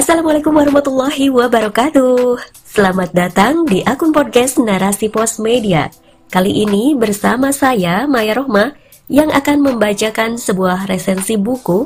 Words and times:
Assalamualaikum 0.00 0.56
warahmatullahi 0.56 1.28
wabarakatuh. 1.28 2.40
Selamat 2.64 3.12
datang 3.12 3.68
di 3.68 3.84
akun 3.84 4.16
podcast 4.16 4.56
Narasi 4.56 5.12
Pos 5.12 5.36
Media. 5.36 5.92
Kali 6.32 6.64
ini 6.64 6.96
bersama 6.96 7.52
saya 7.52 8.08
Maya 8.08 8.32
Rohma 8.32 8.72
Yang 9.12 9.36
akan 9.36 9.60
membacakan 9.60 10.40
sebuah 10.40 10.88
resensi 10.88 11.36
buku 11.36 11.84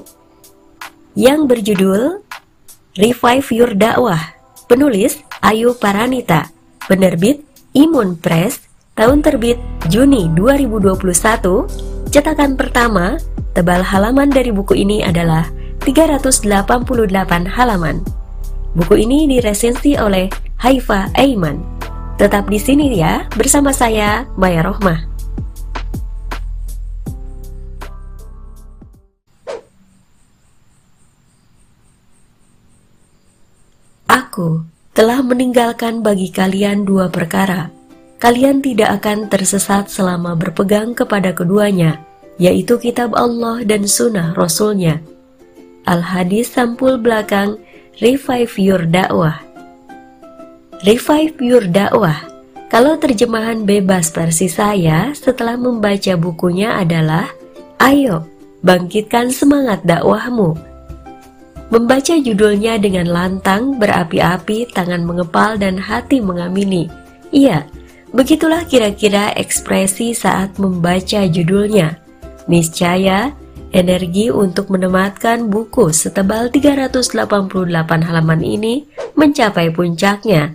Yang 1.19 1.41
berjudul 1.43 2.23
Revive 2.95 3.49
Your 3.51 3.75
Dakwah 3.75 4.23
Penulis 4.71 5.19
Ayu 5.43 5.75
Paranita 5.75 6.55
Penerbit 6.87 7.43
Imun 7.75 8.15
Press 8.15 8.63
Tahun 8.95 9.27
terbit 9.27 9.59
Juni 9.91 10.31
2021 10.39 12.15
Cetakan 12.15 12.55
pertama 12.55 13.19
Tebal 13.59 13.83
halaman 13.83 14.31
dari 14.31 14.55
buku 14.55 14.79
ini 14.79 15.03
adalah 15.03 15.64
388 15.85 17.45
halaman. 17.45 18.01
Buku 18.73 19.05
ini 19.05 19.29
diresensi 19.29 19.93
oleh 20.01 20.33
Haifa 20.57 21.13
Aiman. 21.13 21.61
Tetap 22.17 22.49
di 22.49 22.57
sini 22.57 22.97
ya, 22.97 23.29
bersama 23.37 23.69
saya 23.69 24.25
Maya 24.41 24.65
Rohmah. 24.65 25.13
Aku 34.09 34.65
telah 34.97 35.21
meninggalkan 35.21 36.01
bagi 36.01 36.33
kalian 36.33 36.89
dua 36.89 37.13
perkara. 37.13 37.69
Kalian 38.17 38.65
tidak 38.65 39.05
akan 39.05 39.29
tersesat 39.29 39.93
selama 39.93 40.33
berpegang 40.33 40.97
kepada 40.97 41.37
keduanya, 41.37 42.01
yaitu 42.41 42.81
kitab 42.81 43.13
Allah 43.13 43.61
dan 43.69 43.85
sunnah 43.85 44.33
Rasulnya. 44.33 45.14
Al-Hadis 45.85 46.49
sampul 46.49 46.97
belakang 46.97 47.61
Revive 48.01 48.57
Your 48.57 48.83
Dakwah. 48.89 49.37
Revive 50.81 51.37
Your 51.45 51.65
Dakwah. 51.69 52.25
Kalau 52.73 52.97
terjemahan 52.99 53.63
bebas 53.69 54.11
versi 54.11 54.49
saya 54.51 55.13
setelah 55.15 55.55
membaca 55.55 56.17
bukunya 56.19 56.75
adalah 56.75 57.29
Ayo, 57.79 58.25
bangkitkan 58.65 59.29
semangat 59.29 59.85
dakwahmu. 59.85 60.57
Membaca 61.69 62.17
judulnya 62.17 62.81
dengan 62.81 63.13
lantang, 63.13 63.77
berapi-api, 63.77 64.73
tangan 64.73 65.05
mengepal, 65.05 65.61
dan 65.61 65.77
hati 65.77 66.25
mengamini. 66.25 66.89
Iya, 67.29 67.69
begitulah 68.17 68.65
kira-kira 68.65 69.37
ekspresi 69.37 70.17
saat 70.17 70.57
membaca 70.57 71.29
judulnya. 71.29 72.01
Niscaya, 72.49 73.37
Energi 73.75 74.31
untuk 74.31 74.71
menematkan 74.71 75.51
buku 75.51 75.91
setebal 75.91 76.47
388 76.47 77.11
halaman 78.07 78.39
ini 78.39 78.87
mencapai 79.19 79.75
puncaknya. 79.75 80.55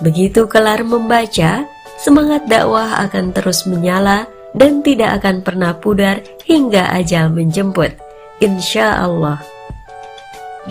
Begitu 0.00 0.48
kelar 0.48 0.80
membaca, 0.80 1.68
semangat 2.00 2.48
dakwah 2.48 3.04
akan 3.04 3.36
terus 3.36 3.68
menyala 3.68 4.24
dan 4.56 4.80
tidak 4.80 5.20
akan 5.20 5.44
pernah 5.44 5.76
pudar 5.76 6.24
hingga 6.48 6.88
ajal 6.96 7.28
menjemput. 7.28 8.00
Insya 8.40 8.96
Allah. 8.96 9.44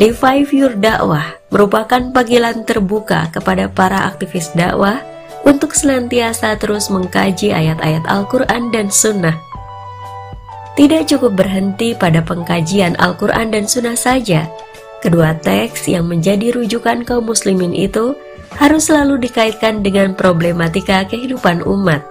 Revive 0.01 0.49
Your 0.57 0.73
Dakwah 0.73 1.37
merupakan 1.53 2.09
panggilan 2.09 2.65
terbuka 2.65 3.29
kepada 3.29 3.69
para 3.69 4.09
aktivis 4.09 4.49
dakwah 4.57 4.97
untuk 5.45 5.77
senantiasa 5.77 6.57
terus 6.57 6.89
mengkaji 6.89 7.53
ayat-ayat 7.53 8.09
Al-Quran 8.09 8.73
dan 8.73 8.89
Sunnah 8.89 9.50
tidak 10.79 11.11
cukup 11.11 11.35
berhenti 11.35 11.91
pada 11.91 12.23
pengkajian 12.23 12.95
Al-Quran 12.95 13.51
dan 13.51 13.67
Sunnah 13.67 13.99
saja. 13.99 14.47
Kedua 15.03 15.35
teks 15.35 15.89
yang 15.91 16.07
menjadi 16.07 16.53
rujukan 16.55 17.03
kaum 17.03 17.27
muslimin 17.27 17.75
itu 17.75 18.15
harus 18.55 18.87
selalu 18.87 19.19
dikaitkan 19.27 19.83
dengan 19.83 20.15
problematika 20.15 21.03
kehidupan 21.07 21.65
umat. 21.65 22.05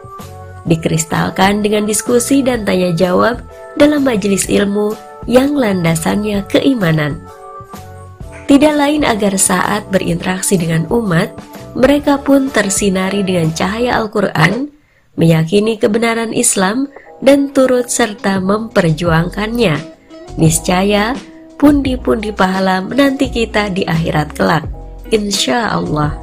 Dikristalkan 0.69 1.65
dengan 1.65 1.89
diskusi 1.89 2.45
dan 2.45 2.69
tanya 2.69 2.93
jawab 2.93 3.41
dalam 3.81 4.05
majelis 4.05 4.45
ilmu 4.51 4.93
yang 5.25 5.57
landasannya 5.57 6.45
keimanan. 6.53 7.23
Tidak 8.51 8.75
lain 8.75 9.07
agar 9.07 9.39
saat 9.39 9.87
berinteraksi 9.89 10.59
dengan 10.59 10.85
umat, 10.91 11.31
mereka 11.79 12.19
pun 12.19 12.51
tersinari 12.51 13.23
dengan 13.23 13.55
cahaya 13.55 13.95
Al-Quran, 14.03 14.75
meyakini 15.15 15.79
kebenaran 15.79 16.35
Islam, 16.35 16.91
dan 17.21 17.53
turut 17.53 17.89
serta 17.89 18.41
memperjuangkannya. 18.41 19.77
Niscaya 20.41 21.17
pundi-pundi 21.61 22.33
pahala 22.33 22.81
menanti 22.81 23.29
kita 23.29 23.69
di 23.69 23.85
akhirat 23.85 24.33
kelak. 24.33 24.65
Insya 25.13 25.73
Allah. 25.77 26.17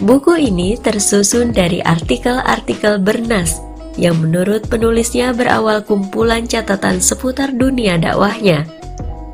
Buku 0.00 0.32
ini 0.40 0.80
tersusun 0.80 1.52
dari 1.52 1.84
artikel-artikel 1.84 2.96
bernas 3.00 3.60
yang 4.00 4.16
menurut 4.16 4.64
penulisnya 4.64 5.36
berawal 5.36 5.84
kumpulan 5.84 6.48
catatan 6.48 7.04
seputar 7.04 7.52
dunia 7.52 8.00
dakwahnya. 8.00 8.64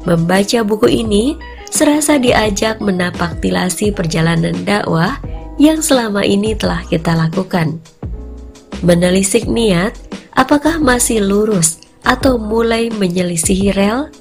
Membaca 0.06 0.62
buku 0.66 0.90
ini 0.90 1.38
serasa 1.70 2.18
diajak 2.18 2.82
menapak 2.82 3.38
tilasi 3.42 3.94
perjalanan 3.94 4.54
dakwah 4.66 5.18
yang 5.58 5.82
selama 5.82 6.22
ini 6.26 6.54
telah 6.58 6.82
kita 6.86 7.14
lakukan. 7.14 7.78
Menelisik 8.84 9.48
niat, 9.48 9.96
apakah 10.36 10.76
masih 10.76 11.24
lurus 11.24 11.80
atau 12.04 12.36
mulai 12.36 12.92
menyelisihi 12.92 13.72
rel? 13.72 14.12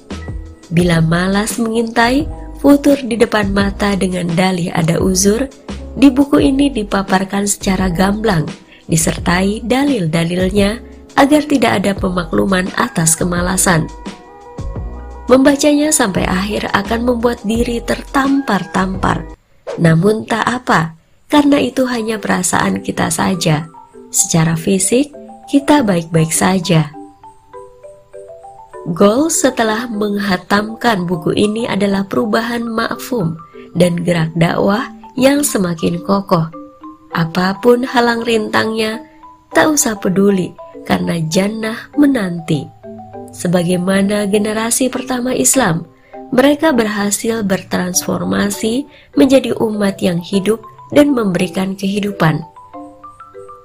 Bila 0.72 1.04
malas 1.04 1.60
mengintai, 1.60 2.24
futur 2.58 2.96
di 2.98 3.20
depan 3.20 3.52
mata 3.52 3.92
dengan 3.94 4.26
dalih 4.32 4.72
ada 4.72 4.96
uzur, 4.98 5.46
di 5.96 6.08
buku 6.08 6.40
ini 6.40 6.72
dipaparkan 6.72 7.44
secara 7.44 7.92
gamblang, 7.92 8.48
disertai 8.88 9.60
dalil-dalilnya 9.64 10.80
agar 11.16 11.42
tidak 11.44 11.72
ada 11.84 11.92
pemakluman 11.96 12.68
atas 12.76 13.16
kemalasan. 13.16 13.88
Membacanya 15.26 15.90
sampai 15.90 16.22
akhir 16.24 16.70
akan 16.70 17.00
membuat 17.02 17.42
diri 17.42 17.82
tertampar-tampar, 17.82 19.26
namun 19.76 20.22
tak 20.24 20.46
apa, 20.46 20.94
karena 21.26 21.58
itu 21.58 21.82
hanya 21.88 22.22
perasaan 22.22 22.78
kita 22.78 23.10
saja. 23.10 23.75
Secara 24.10 24.54
fisik, 24.54 25.10
kita 25.46 25.82
baik-baik 25.82 26.30
saja. 26.30 26.90
Goal 28.94 29.30
setelah 29.34 29.90
menghatamkan 29.90 31.10
buku 31.10 31.34
ini 31.34 31.66
adalah 31.66 32.06
perubahan 32.06 32.62
ma'fum 32.62 33.34
dan 33.74 33.98
gerak 34.06 34.30
dakwah 34.38 34.94
yang 35.18 35.42
semakin 35.42 35.98
kokoh. 36.06 36.46
Apa 37.10 37.58
pun 37.58 37.82
halang 37.82 38.22
rintangnya, 38.22 39.02
tak 39.50 39.74
usah 39.74 39.98
peduli 39.98 40.54
karena 40.86 41.18
jannah 41.26 41.90
menanti. 41.98 42.62
Sebagaimana 43.34 44.30
generasi 44.30 44.86
pertama 44.86 45.34
Islam, 45.34 45.82
mereka 46.30 46.70
berhasil 46.70 47.42
bertransformasi 47.42 48.86
menjadi 49.18 49.50
umat 49.58 49.98
yang 49.98 50.22
hidup 50.22 50.62
dan 50.94 51.10
memberikan 51.10 51.74
kehidupan. 51.74 52.42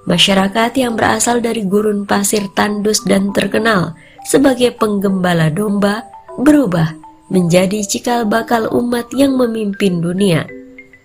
Masyarakat 0.09 0.71
yang 0.81 0.97
berasal 0.97 1.45
dari 1.45 1.61
gurun 1.61 2.09
pasir 2.09 2.49
tandus 2.57 3.05
dan 3.05 3.29
terkenal 3.29 3.93
sebagai 4.25 4.73
penggembala 4.73 5.53
domba 5.53 6.09
berubah 6.41 6.97
menjadi 7.29 7.85
cikal 7.85 8.25
bakal 8.25 8.67
umat 8.73 9.07
yang 9.13 9.37
memimpin 9.37 10.01
dunia. 10.01 10.49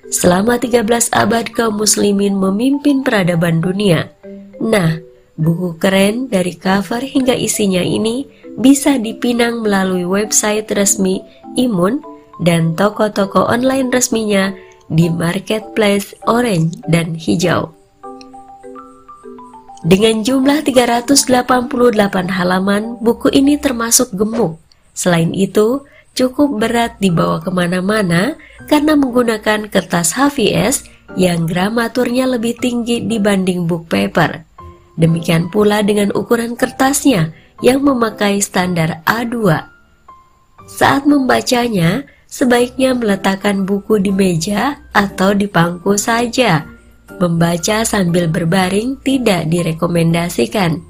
Selama 0.09 0.57
13 0.57 1.13
abad 1.13 1.45
kaum 1.53 1.77
muslimin 1.83 2.35
memimpin 2.41 3.05
peradaban 3.05 3.61
dunia. 3.61 4.11
Nah, 4.65 4.97
buku 5.37 5.77
keren 5.77 6.33
dari 6.33 6.57
cover 6.57 7.05
hingga 7.05 7.37
isinya 7.37 7.85
ini 7.85 8.25
bisa 8.57 8.97
dipinang 8.97 9.61
melalui 9.61 10.09
website 10.09 10.73
resmi 10.73 11.21
Imun 11.61 12.01
dan 12.41 12.73
toko-toko 12.73 13.45
online 13.45 13.93
resminya 13.93 14.57
di 14.89 15.13
marketplace 15.13 16.17
orange 16.25 16.81
dan 16.89 17.13
hijau. 17.13 17.76
Dengan 19.87 20.27
jumlah 20.27 20.67
388 20.67 21.31
halaman, 22.27 22.99
buku 22.99 23.31
ini 23.31 23.55
termasuk 23.55 24.11
gemuk. 24.19 24.59
Selain 24.91 25.31
itu, 25.31 25.87
cukup 26.11 26.59
berat 26.59 26.99
dibawa 26.99 27.39
ke 27.39 27.55
mana-mana 27.55 28.35
karena 28.67 28.99
menggunakan 28.99 29.71
kertas 29.71 30.19
HVS 30.19 30.91
yang 31.15 31.47
gramaturnya 31.47 32.27
lebih 32.27 32.59
tinggi 32.59 32.99
dibanding 33.07 33.71
book 33.71 33.87
paper. 33.87 34.43
Demikian 34.99 35.55
pula 35.55 35.87
dengan 35.87 36.11
ukuran 36.19 36.59
kertasnya 36.59 37.31
yang 37.63 37.79
memakai 37.87 38.43
standar 38.43 39.07
A2. 39.07 39.39
Saat 40.67 41.07
membacanya, 41.07 42.03
sebaiknya 42.27 42.91
meletakkan 42.91 43.63
buku 43.63 44.03
di 44.03 44.11
meja 44.11 44.83
atau 44.91 45.31
di 45.31 45.47
pangku 45.47 45.95
saja 45.95 46.75
Membaca 47.07 47.87
sambil 47.87 48.27
berbaring 48.27 48.99
tidak 49.07 49.47
direkomendasikan. 49.47 50.83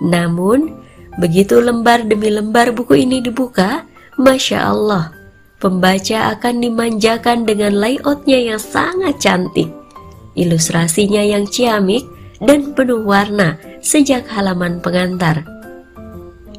Namun, 0.00 0.72
begitu 1.20 1.60
lembar 1.60 2.08
demi 2.08 2.32
lembar 2.32 2.72
buku 2.72 3.04
ini 3.04 3.20
dibuka, 3.20 3.84
Masya 4.16 4.58
Allah, 4.72 5.12
pembaca 5.60 6.32
akan 6.34 6.64
dimanjakan 6.64 7.44
dengan 7.44 7.76
layoutnya 7.76 8.40
yang 8.40 8.60
sangat 8.60 9.20
cantik, 9.20 9.68
ilustrasinya 10.34 11.20
yang 11.20 11.44
ciamik, 11.46 12.02
dan 12.40 12.72
penuh 12.72 13.04
warna 13.04 13.60
sejak 13.84 14.24
halaman 14.32 14.80
pengantar. 14.80 15.44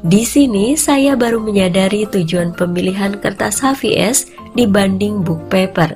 Di 0.02 0.26
sini 0.26 0.74
saya 0.74 1.14
baru 1.14 1.38
menyadari 1.38 2.10
tujuan 2.10 2.54
pemilihan 2.58 3.22
kertas 3.22 3.62
HVS 3.62 4.34
dibanding 4.58 5.22
book 5.22 5.46
paper. 5.46 5.94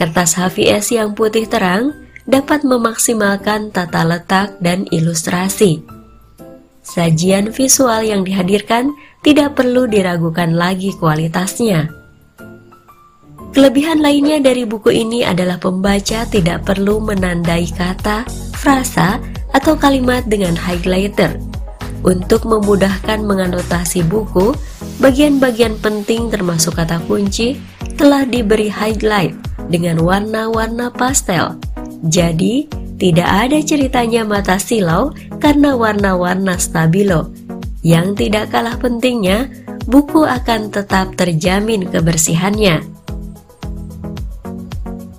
Kertas 0.00 0.36
HVS 0.40 0.96
yang 0.96 1.12
putih 1.12 1.44
terang 1.44 1.92
dapat 2.26 2.66
memaksimalkan 2.66 3.70
tata 3.70 4.02
letak 4.02 4.58
dan 4.58 4.84
ilustrasi. 4.90 5.82
Sajian 6.86 7.50
visual 7.50 8.06
yang 8.06 8.22
dihadirkan 8.22 8.94
tidak 9.26 9.58
perlu 9.58 9.90
diragukan 9.90 10.54
lagi 10.54 10.94
kualitasnya. 10.94 11.90
Kelebihan 13.50 14.04
lainnya 14.04 14.38
dari 14.38 14.68
buku 14.68 14.92
ini 14.92 15.24
adalah 15.24 15.56
pembaca 15.56 16.28
tidak 16.28 16.62
perlu 16.68 17.00
menandai 17.00 17.66
kata, 17.72 18.22
frasa, 18.54 19.16
atau 19.56 19.74
kalimat 19.74 20.22
dengan 20.28 20.52
highlighter. 20.52 21.40
Untuk 22.04 22.44
memudahkan 22.44 23.24
menganotasi 23.24 24.04
buku, 24.06 24.52
bagian-bagian 25.00 25.74
penting 25.80 26.28
termasuk 26.28 26.76
kata 26.78 27.00
kunci 27.08 27.56
telah 27.96 28.28
diberi 28.28 28.68
highlight 28.68 29.32
dengan 29.72 30.04
warna-warna 30.04 30.92
pastel. 30.92 31.56
Jadi, 32.04 32.68
tidak 32.96 33.28
ada 33.28 33.58
ceritanya 33.60 34.24
mata 34.24 34.56
silau 34.56 35.12
karena 35.40 35.76
warna-warna 35.76 36.56
stabilo. 36.56 37.28
Yang 37.84 38.26
tidak 38.26 38.52
kalah 38.52 38.76
pentingnya, 38.80 39.52
buku 39.86 40.24
akan 40.24 40.72
tetap 40.72 41.14
terjamin 41.14 41.86
kebersihannya. 41.86 42.82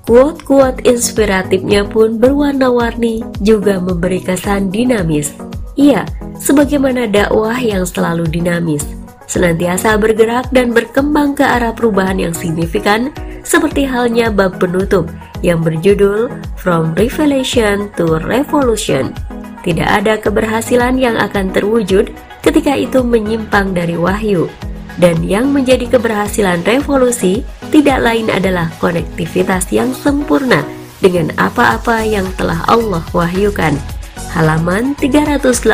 Quote-quote 0.07 0.87
inspiratifnya 0.87 1.83
pun 1.83 2.15
berwarna-warni, 2.15 3.27
juga 3.43 3.77
memberi 3.77 4.23
kesan 4.23 4.71
dinamis. 4.71 5.35
Iya, 5.75 6.07
sebagaimana 6.39 7.11
dakwah 7.11 7.59
yang 7.59 7.83
selalu 7.83 8.25
dinamis, 8.31 8.87
senantiasa 9.27 9.99
bergerak 9.99 10.47
dan 10.55 10.71
berkembang 10.71 11.35
ke 11.35 11.43
arah 11.43 11.75
perubahan 11.75 12.23
yang 12.23 12.31
signifikan, 12.31 13.11
seperti 13.43 13.83
halnya 13.83 14.31
bab 14.31 14.59
penutup 14.63 15.11
yang 15.45 15.61
berjudul 15.61 16.29
From 16.57 16.93
Revelation 16.97 17.89
to 17.99 18.17
Revolution. 18.23 19.13
Tidak 19.65 19.85
ada 19.85 20.15
keberhasilan 20.15 20.95
yang 20.95 21.19
akan 21.19 21.51
terwujud 21.51 22.13
ketika 22.39 22.77
itu 22.77 23.03
menyimpang 23.03 23.75
dari 23.75 23.99
wahyu, 23.99 24.47
dan 24.95 25.19
yang 25.21 25.51
menjadi 25.51 25.85
keberhasilan 25.91 26.63
revolusi 26.63 27.43
tidak 27.69 27.99
lain 27.99 28.31
adalah 28.31 28.71
konektivitas 28.79 29.67
yang 29.75 29.91
sempurna 29.91 30.63
dengan 31.03 31.35
apa-apa 31.35 32.01
yang 32.07 32.25
telah 32.39 32.63
Allah 32.71 33.03
wahyukan. 33.11 33.75
Halaman 34.31 34.95
386. 34.95 35.67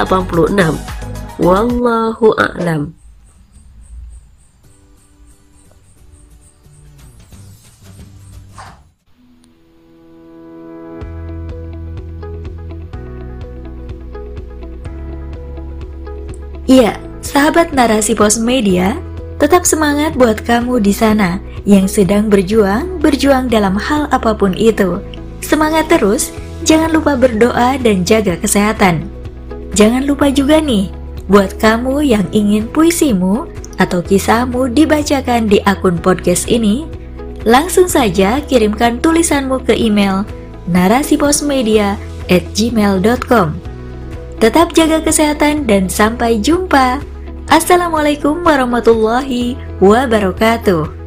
Wallahu 1.38 2.28
a'lam. 2.38 3.03
Iya, 16.64 16.96
sahabat 17.20 17.76
narasi 17.76 18.16
pos 18.16 18.40
media, 18.40 18.96
tetap 19.36 19.68
semangat 19.68 20.16
buat 20.16 20.40
kamu 20.48 20.80
di 20.80 20.96
sana 20.96 21.44
yang 21.68 21.92
sedang 21.92 22.32
berjuang, 22.32 23.04
berjuang 23.04 23.52
dalam 23.52 23.76
hal 23.76 24.08
apa 24.16 24.32
pun 24.32 24.56
itu. 24.56 25.04
Semangat 25.44 25.92
terus, 25.92 26.32
jangan 26.64 26.96
lupa 26.96 27.20
berdoa 27.20 27.76
dan 27.76 28.08
jaga 28.08 28.40
kesehatan. 28.40 29.12
Jangan 29.76 30.08
lupa 30.08 30.32
juga 30.32 30.64
nih, 30.64 30.88
buat 31.28 31.60
kamu 31.60 32.00
yang 32.08 32.24
ingin 32.32 32.72
puisimu 32.72 33.44
atau 33.76 34.00
kisahmu 34.00 34.72
dibacakan 34.72 35.52
di 35.52 35.60
akun 35.68 36.00
podcast 36.00 36.48
ini, 36.48 36.88
langsung 37.44 37.92
saja 37.92 38.40
kirimkan 38.40 39.04
tulisanmu 39.04 39.68
ke 39.68 39.76
email 39.76 40.24
narasiposmedia 40.72 42.00
at 42.32 42.44
gmail.com. 42.56 43.73
Tetap 44.44 44.76
jaga 44.76 45.00
kesehatan 45.00 45.64
dan 45.72 45.88
sampai 45.88 46.36
jumpa. 46.36 47.00
Assalamualaikum 47.48 48.44
warahmatullahi 48.44 49.56
wabarakatuh. 49.80 51.03